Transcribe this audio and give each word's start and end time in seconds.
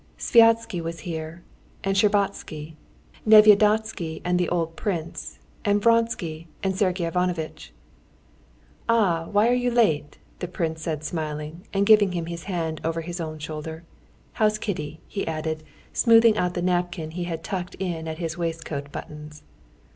Sviazhsky 0.17 0.81
was 0.81 1.01
here 1.01 1.43
and 1.83 1.95
Shtcherbatsky, 1.95 2.73
Nevyedovsky 3.27 4.19
and 4.25 4.39
the 4.39 4.49
old 4.49 4.75
prince, 4.75 5.37
and 5.63 5.79
Vronsky 5.79 6.47
and 6.63 6.75
Sergey 6.75 7.05
Ivanovitch. 7.05 7.71
"Ah! 8.89 9.27
why 9.31 9.47
are 9.47 9.53
you 9.53 9.69
late?" 9.69 10.17
the 10.39 10.47
prince 10.47 10.81
said 10.81 11.03
smiling, 11.03 11.67
and 11.71 11.85
giving 11.85 12.13
him 12.13 12.25
his 12.25 12.45
hand 12.45 12.81
over 12.83 13.01
his 13.01 13.21
own 13.21 13.37
shoulder. 13.37 13.83
"How's 14.33 14.57
Kitty?" 14.57 15.01
he 15.07 15.27
added, 15.27 15.61
smoothing 15.93 16.35
out 16.35 16.55
the 16.55 16.63
napkin 16.63 17.11
he 17.11 17.25
had 17.25 17.43
tucked 17.43 17.75
in 17.75 18.07
at 18.07 18.17
his 18.17 18.39
waistcoat 18.39 18.91
buttons. 18.91 19.43